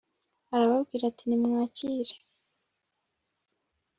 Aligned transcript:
arababwira 0.53 1.03
ati 1.07 1.23
nimwakire. 1.27 2.15